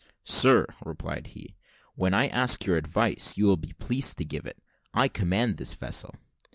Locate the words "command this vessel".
5.07-6.15